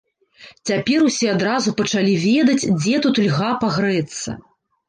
Цяпер 0.69 1.03
усе 1.07 1.27
адразу 1.33 1.75
пачалі 1.81 2.15
ведаць, 2.23 2.57
дзе 2.79 2.95
тут 3.07 3.23
льга 3.27 3.51
пагрэцца. 3.63 4.29